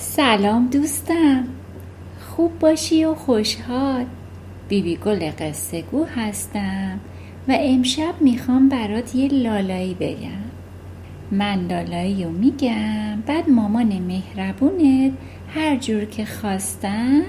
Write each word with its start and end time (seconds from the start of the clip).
سلام 0.00 0.66
دوستم. 0.66 1.44
خوب 2.20 2.58
باشی 2.58 3.04
و 3.04 3.14
خوشحال. 3.14 4.04
بیبی 4.68 4.96
گل 4.96 5.30
قصه 5.38 5.82
گو 5.82 6.04
هستم 6.04 7.00
و 7.48 7.56
امشب 7.60 8.14
می‌خوام 8.20 8.68
برات 8.68 9.14
یه 9.14 9.28
لالایی 9.28 9.94
بگم. 9.94 10.48
من 11.30 11.66
لالایی 11.66 12.24
رو 12.24 12.30
میگم 12.30 13.20
بعد 13.26 13.50
مامان 13.50 13.98
مهربونت 13.98 15.12
هر 15.54 15.76
جور 15.76 16.04
که 16.04 16.24
خواستن 16.24 17.22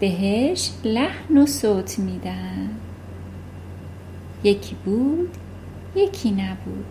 بهش 0.00 0.70
لحن 0.84 1.38
و 1.38 1.46
صوت 1.46 1.98
میدن. 1.98 2.68
یکی 4.44 4.76
بود 4.84 5.30
یکی 5.96 6.30
نبود. 6.30 6.84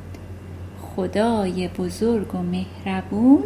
خدای 0.82 1.68
بزرگ 1.68 2.36
و 2.36 2.38
مهربون 2.38 3.44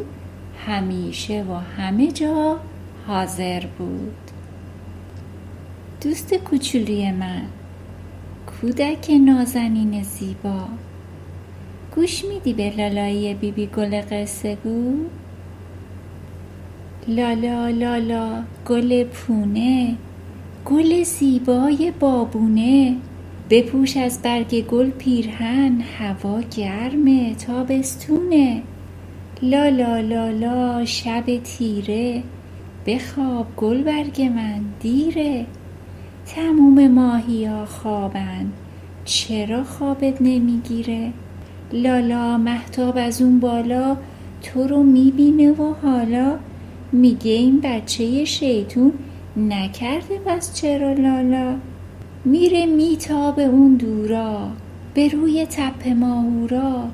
همیشه 0.67 1.43
و 1.43 1.53
همه 1.53 2.11
جا 2.11 2.59
حاضر 3.07 3.65
بود. 3.77 4.17
دوست 6.01 6.33
کوچولی 6.33 7.11
من 7.11 7.41
کودک 8.47 9.11
نازنین 9.25 10.03
زیبا. 10.03 10.67
گوش 11.95 12.25
میدی 12.25 12.53
به 12.53 12.73
لالایی 12.77 13.33
بیبی 13.33 13.67
گل 13.67 14.01
قصه 14.01 14.57
گو؟ 14.63 14.95
لالا 17.07 17.69
لالا 17.69 18.43
گل 18.67 19.03
پونه 19.03 19.95
گل 20.65 21.03
زیبای 21.03 21.91
بابونه. 21.99 22.95
بپوش 23.49 23.97
از 23.97 24.21
برگ 24.21 24.65
گل 24.67 24.89
پیرهن 24.89 25.81
هوا 25.99 26.41
گرمه 26.41 27.35
تابستونه. 27.35 28.61
لالا 29.41 29.99
لالا 29.99 30.85
شب 30.85 31.37
تیره. 31.43 32.23
بخواب 32.87 33.47
گل 33.57 33.83
برگ 33.83 34.21
من 34.21 34.61
دیره. 34.79 35.45
تموم 36.25 36.87
ماهیا 36.87 37.65
خوابن 37.65 38.51
چرا 39.05 39.63
خوابت 39.63 40.21
نمی‌گیره؟ 40.21 41.11
لالا 41.73 42.37
مهتاب 42.37 42.97
از 42.97 43.21
اون 43.21 43.39
بالا 43.39 43.97
تو 44.41 44.67
رو 44.67 44.83
می‌بینه 44.83 45.51
و 45.51 45.73
حالا 45.81 46.37
میگه 46.91 47.31
این 47.31 47.61
بچه 47.63 48.25
شیطون 48.25 48.93
نکرده 49.37 50.19
بس 50.27 50.53
چرا 50.53 50.93
لالا 50.93 51.55
میره 52.25 52.65
میتابه 52.65 53.43
اون 53.43 53.75
دورا 53.75 54.49
به 54.93 55.07
روی 55.07 55.45
تپه 55.45 55.93
ماهورا. 55.93 56.87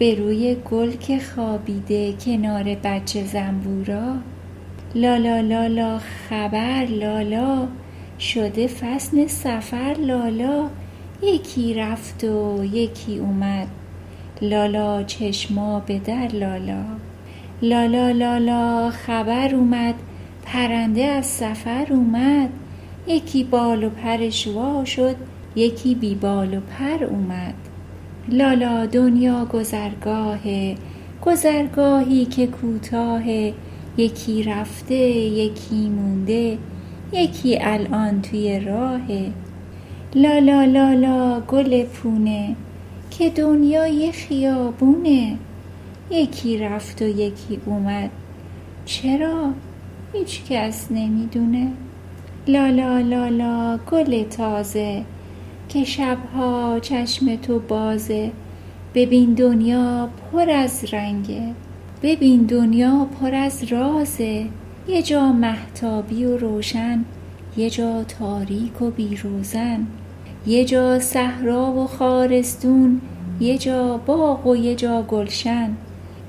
به 0.00 0.14
روی 0.14 0.56
گل 0.70 0.90
که 0.92 1.18
خوابیده 1.18 2.12
کنار 2.12 2.62
بچه 2.84 3.24
زنبورا. 3.24 4.14
لالا 4.94 5.40
لالا 5.40 5.98
خبر 5.98 6.86
لالا 6.86 7.68
شده 8.18 8.66
فصل 8.66 9.26
سفر 9.26 9.96
لالا 10.00 10.68
یکی 11.22 11.74
رفت 11.74 12.24
و 12.24 12.64
یکی 12.64 13.18
اومد. 13.18 13.68
لالا 14.42 15.02
چشما 15.02 15.80
به 15.80 15.98
در 15.98 16.28
لالا 16.32 16.84
لالا 17.62 18.10
لالا 18.10 18.90
خبر 18.90 19.54
اومد. 19.54 19.94
پرنده 20.44 21.04
از 21.04 21.26
سفر 21.26 21.86
اومد. 21.90 22.50
یکی 23.06 23.44
بال 23.44 23.84
و 23.84 23.90
پرش 23.90 24.46
وا 24.46 24.84
شد 24.84 25.16
یکی 25.56 25.94
بی 25.94 26.14
بال 26.14 26.54
و 26.54 26.60
پر 26.60 27.04
اومد. 27.04 27.69
لالا 28.30 28.86
دنیا 28.86 29.44
گذرگاهه 29.44 30.76
گذرگاهی 31.26 32.24
که 32.24 32.46
کوتاهه 32.46 33.54
یکی 33.96 34.42
رفته 34.42 34.94
یکی 34.94 35.88
مونده 35.88 36.58
یکی 37.12 37.58
الان 37.60 38.22
توی 38.22 38.60
راهه 38.60 39.30
لالا 40.14 40.64
لالا 40.64 41.40
گل 41.40 41.82
پونه 41.84 42.56
که 43.10 43.30
دنیا 43.30 43.86
یه 43.86 44.12
خیابونه. 44.12 45.38
یکی 46.10 46.58
رفت 46.58 47.02
و 47.02 47.04
یکی 47.04 47.60
اومد. 47.66 48.10
چرا؟ 48.84 49.52
هیچ 50.12 50.42
کس 50.50 50.86
نمی‌دونه. 50.90 51.72
لالا 52.48 52.98
لالا 52.98 53.78
گل 53.92 54.22
تازه. 54.22 55.04
که 55.70 55.84
شبها 55.84 56.78
چشم 56.80 57.36
تو 57.36 57.58
بازه. 57.58 58.30
ببین 58.94 59.34
دنیا 59.34 60.08
پر 60.32 60.50
از 60.50 60.84
رنگه. 60.92 61.54
ببین 62.02 62.42
دنیا 62.42 63.06
پر 63.20 63.34
از 63.34 63.64
رازه. 63.64 64.46
یه 64.88 65.02
جا 65.02 65.32
مهتابی 65.32 66.24
و 66.24 66.38
روشن 66.38 67.04
یه 67.56 67.70
جا 67.70 68.04
تاریک 68.04 68.82
و 68.82 68.90
بیروزن. 68.90 69.86
یه 70.46 70.64
جا 70.64 70.98
صحرا 70.98 71.72
و 71.72 71.86
خارستون 71.86 73.00
یه 73.40 73.58
جا 73.58 73.96
باغ 73.96 74.46
و 74.46 74.56
یه 74.56 74.74
جا 74.74 75.02
گلشن. 75.02 75.70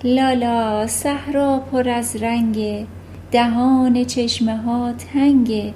لالا 0.04 0.88
صحرا 0.88 1.60
پر 1.60 1.90
از 1.90 2.16
رنگه. 2.16 2.86
دهان 3.32 4.04
چشمه 4.04 4.58
ها 4.58 4.94
تنگه. 5.14 5.74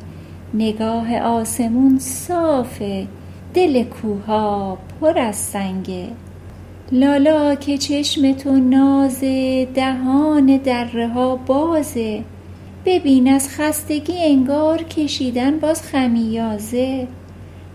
نگاه 0.53 1.17
آسمون 1.17 1.99
صافه. 1.99 3.07
دل 3.55 3.83
کوها 3.83 4.77
پر 5.01 5.19
از 5.19 5.35
سنگه 5.35 6.07
لالا 6.91 7.55
که 7.55 7.77
چشم 7.77 8.33
تو 8.33 8.55
نازه 8.55 9.65
دهان 9.65 10.57
دره 10.57 11.07
ها 11.07 11.35
بازه 11.35 12.23
ببین 12.85 13.33
از 13.33 13.49
خستگی 13.49 14.17
انگار 14.17 14.83
کشیدن 14.83 15.59
باز 15.59 15.81
خمیازه 15.81 17.07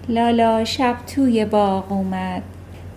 لالا 0.08 0.64
شب 0.64 0.96
توی 1.06 1.44
باغ 1.44 1.92
اومد 1.92 2.42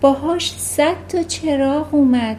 باهاش 0.04 0.52
صد 0.52 0.96
تا 1.08 1.22
چراغ 1.22 1.94
اومد. 1.94 2.36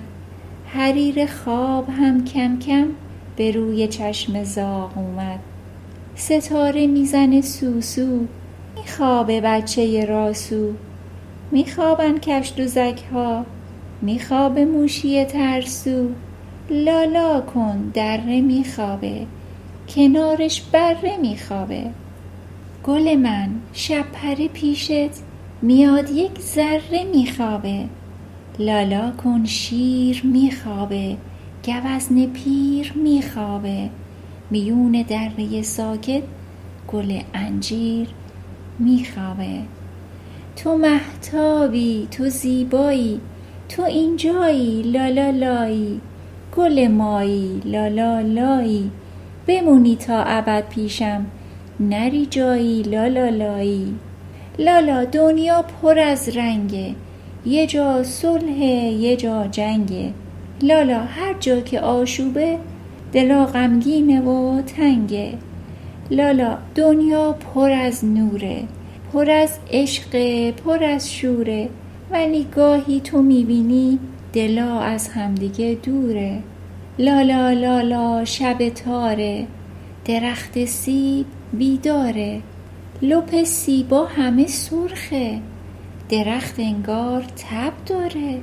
حریر 0.65 1.25
خواب 1.25 1.89
هم 1.89 2.23
کم 2.23 2.59
کم 2.59 2.87
به 3.35 3.51
روی 3.51 3.87
چشم 3.87 4.43
زاغ 4.43 4.97
اومد. 4.97 5.39
ستاره 6.15 6.87
می‌زنه 6.87 7.41
سوسو 7.41 8.25
میخوابه 8.75 9.41
بچه 9.41 10.05
راسو. 10.05 10.73
میخوابن 11.51 12.17
کشدوزک 12.17 13.03
ها 13.13 13.45
میخوابه 14.01 14.65
موشی 14.65 15.25
ترسو. 15.25 16.09
لالا 16.69 17.41
کن 17.41 17.91
دره 17.93 18.41
میخوابه. 18.41 19.25
کنارش 19.89 20.61
بره 20.61 21.17
میخوابه. 21.21 21.83
گل 22.83 23.15
من 23.15 23.49
شب 23.73 24.05
پره 24.13 24.47
پیشت. 24.47 25.21
میاد 25.61 26.09
یک 26.09 26.39
ذره 26.39 27.03
میخوابه. 27.13 27.85
لالا 28.59 29.11
کن 29.11 29.45
شیر 29.45 30.21
میخوابه. 30.23 31.17
گوزن 31.65 32.25
پیر 32.25 32.93
میخوابه. 32.95 33.89
میون 34.51 35.05
دره 35.07 35.61
ساکت. 35.61 36.23
گل 36.87 37.19
انجیر 37.33 38.07
میخوابه. 38.79 39.61
تو 40.55 40.77
مهتابی 40.77 42.07
تو 42.11 42.29
زیبایی 42.29 43.19
تو 43.69 43.83
اینجایی 43.83 44.81
لالا 44.81 45.29
لایی 45.29 46.01
گل 46.57 46.87
مایی 46.87 47.61
لالا 47.65 48.19
لایی 48.19 48.91
بمونی 49.47 49.95
تا 49.95 50.23
ابد 50.23 50.63
پیشم 50.69 51.25
نری 51.79 52.25
جایی 52.25 52.81
لالا 52.83 53.29
لایی 53.29 53.95
لالا 54.59 55.05
دنیا 55.05 55.61
پر 55.61 55.99
از 55.99 56.29
رنگه. 56.29 56.95
یه 57.45 57.67
جا 57.67 58.03
صلح 58.03 58.63
یه 58.63 59.15
جا 59.15 59.47
جنگه. 59.47 60.13
لالا 60.61 60.99
هر 60.99 61.35
جا 61.39 61.61
که 61.61 61.79
آشوبه 61.79 62.57
دلا 63.13 63.45
غمگینه 63.45 64.21
و 64.21 64.61
تنگه. 64.61 65.33
لالا 66.11 66.57
دنیا 66.75 67.31
پر 67.31 67.71
از 67.71 68.05
نوره 68.05 68.63
پر 69.13 69.31
از 69.31 69.59
عشقه 69.71 70.51
پر 70.51 70.83
از 70.83 71.13
شوره 71.13 71.69
ولی 72.11 72.47
گاهی 72.55 72.99
تو 73.01 73.21
می‌بینی 73.21 73.99
دلا 74.33 74.79
از 74.79 75.07
همدیگه 75.07 75.77
دوره. 75.83 76.39
لالا 76.99 77.51
لالا 77.51 78.25
شب 78.25 78.69
تاره 78.69 79.47
درخت 80.05 80.65
سیب 80.65 81.25
بیداره. 81.53 82.41
لپ 83.01 83.43
سیبا 83.43 84.05
همه 84.05 84.47
سرخه 84.47 85.39
درخت 86.09 86.59
انگار 86.59 87.21
تب 87.21 87.73
داره. 87.85 88.39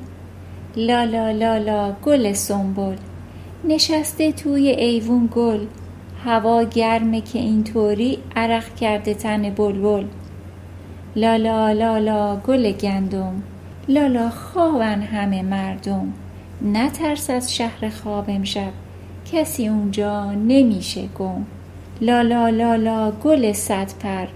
لالا 0.77 1.31
لالا 1.31 1.93
گل 2.05 2.33
سنبل 2.33 2.97
نشسته 3.65 4.33
توی 4.33 4.69
ایوون 4.69 5.29
گل 5.35 5.67
هوا 6.25 6.63
گرمه 6.65 7.21
که 7.21 7.39
اینطوری 7.39 8.19
عرق 8.37 8.75
کرده 8.75 9.15
تن 9.15 9.51
بلبل. 9.51 10.05
لالا 11.17 11.73
لالا 11.73 12.37
گل 12.37 12.73
گندم. 12.73 13.43
لالا 13.89 14.31
خوابن 14.31 15.03
همه 15.03 15.43
مردم. 15.43 16.13
نترس 16.63 17.31
از 17.31 17.55
شهر 17.55 17.89
خواب 17.89 18.25
امشب. 18.29 18.73
کسی 19.33 19.69
اونجا 19.69 20.33
نمیشه 20.33 21.07
گم. 21.07 21.47
لا 22.01 22.23
لا 22.23 22.49
لا 22.49 22.77
لا 22.77 23.11
گل 23.11 23.53
صد 23.53 23.93
پر. 24.01 24.27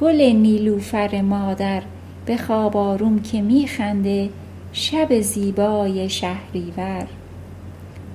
گل 0.00 0.22
نیلوفر 0.22 1.20
مادر. 1.20 1.82
بخواب 2.26 2.76
آروم 2.76 3.22
که 3.22 3.42
میخنده 3.42 4.30
شب 4.72 5.20
زیبای 5.20 6.08
شهریور. 6.08 7.06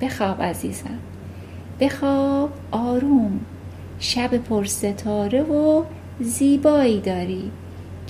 بخواب 0.00 0.42
عزیزم. 0.42 0.98
بخواب 1.80 2.50
آروم. 2.70 3.40
شب 3.98 4.36
پر 4.36 4.64
ستاره 4.64 5.42
و 5.42 5.84
زیبایی 6.20 7.00
داری. 7.00 7.50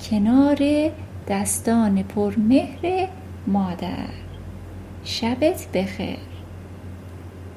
کنار 0.09 0.91
دستان 1.29 2.03
پر 2.03 2.33
مهر 2.37 3.07
مادر. 3.47 4.09
شبت 5.03 5.67
بخیر. 5.73 6.36